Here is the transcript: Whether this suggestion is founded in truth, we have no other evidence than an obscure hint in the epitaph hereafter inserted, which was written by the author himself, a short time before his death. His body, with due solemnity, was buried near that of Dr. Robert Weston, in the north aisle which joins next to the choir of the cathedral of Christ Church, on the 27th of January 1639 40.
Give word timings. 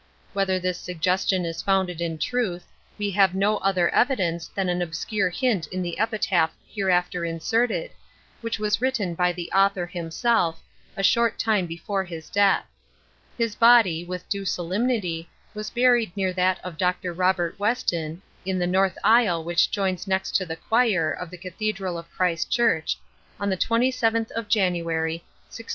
Whether 0.33 0.57
this 0.59 0.79
suggestion 0.79 1.45
is 1.45 1.61
founded 1.61 2.01
in 2.01 2.17
truth, 2.17 2.65
we 2.97 3.11
have 3.11 3.35
no 3.35 3.57
other 3.57 3.87
evidence 3.89 4.47
than 4.47 4.67
an 4.67 4.81
obscure 4.81 5.29
hint 5.29 5.67
in 5.67 5.83
the 5.83 5.99
epitaph 5.99 6.49
hereafter 6.67 7.23
inserted, 7.23 7.91
which 8.41 8.57
was 8.57 8.81
written 8.81 9.13
by 9.13 9.31
the 9.31 9.51
author 9.51 9.85
himself, 9.85 10.59
a 10.97 11.03
short 11.03 11.37
time 11.37 11.67
before 11.67 12.03
his 12.03 12.31
death. 12.31 12.65
His 13.37 13.53
body, 13.53 14.03
with 14.03 14.27
due 14.27 14.43
solemnity, 14.43 15.29
was 15.53 15.69
buried 15.69 16.17
near 16.17 16.33
that 16.33 16.59
of 16.65 16.79
Dr. 16.79 17.13
Robert 17.13 17.59
Weston, 17.59 18.23
in 18.43 18.57
the 18.57 18.65
north 18.65 18.97
aisle 19.03 19.43
which 19.43 19.69
joins 19.69 20.07
next 20.07 20.31
to 20.37 20.47
the 20.47 20.55
choir 20.55 21.11
of 21.11 21.29
the 21.29 21.37
cathedral 21.37 21.95
of 21.95 22.09
Christ 22.09 22.49
Church, 22.49 22.97
on 23.39 23.51
the 23.51 23.55
27th 23.55 24.31
of 24.31 24.47
January 24.49 25.17
1639 25.19 25.29
40. 25.59 25.65